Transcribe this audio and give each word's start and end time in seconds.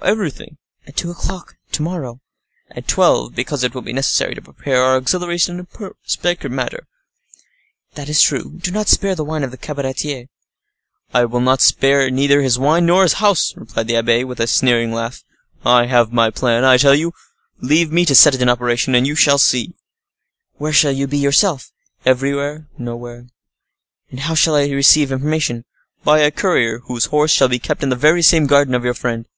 "Everything." 0.00 0.56
"At 0.86 0.96
two 0.96 1.10
o'clock 1.10 1.56
to 1.72 1.82
morrow." 1.82 2.22
"At 2.70 2.88
twelve, 2.88 3.34
because 3.34 3.62
it 3.62 3.74
will 3.74 3.82
be 3.82 3.92
necessary 3.92 4.34
to 4.34 4.40
prepare 4.40 4.80
our 4.82 4.96
auxiliaries 4.96 5.46
in 5.46 5.60
a 5.60 5.90
secret 6.06 6.48
manner." 6.48 6.86
"That 7.94 8.08
is 8.08 8.22
true; 8.22 8.54
do 8.56 8.70
not 8.70 8.88
spare 8.88 9.14
the 9.14 9.26
wine 9.26 9.44
of 9.44 9.50
the 9.50 9.58
cabaretier." 9.58 10.28
"I 11.12 11.26
will 11.26 11.54
spare 11.58 12.10
neither 12.10 12.40
his 12.40 12.58
wine 12.58 12.86
nor 12.86 13.02
his 13.02 13.12
house," 13.20 13.52
replied 13.54 13.88
the 13.88 13.96
abbe, 13.96 14.24
with 14.24 14.40
a 14.40 14.46
sneering 14.46 14.90
laugh. 14.90 15.22
"I 15.66 15.84
have 15.84 16.14
my 16.14 16.30
plan, 16.30 16.64
I 16.64 16.78
tell 16.78 16.94
you; 16.94 17.12
leave 17.60 17.92
me 17.92 18.06
to 18.06 18.14
set 18.14 18.34
it 18.34 18.40
in 18.40 18.48
operation, 18.48 18.94
and 18.94 19.06
you 19.06 19.14
shall 19.14 19.36
see." 19.36 19.74
"Where 20.54 20.72
shall 20.72 20.92
you 20.92 21.06
be 21.06 21.18
yourself?" 21.18 21.70
"Everywhere; 22.06 22.68
nowhere." 22.78 23.26
"And 24.10 24.20
how 24.20 24.34
shall 24.34 24.56
I 24.56 24.68
receive 24.70 25.12
information?" 25.12 25.66
"By 26.04 26.20
a 26.20 26.30
courier 26.30 26.78
whose 26.86 27.04
horse 27.12 27.32
shall 27.34 27.48
be 27.48 27.58
kept 27.58 27.82
in 27.82 27.90
the 27.90 27.96
very 27.96 28.22
same 28.22 28.46
garden 28.46 28.74
of 28.74 28.82
your 28.82 28.94
friend. 28.94 29.26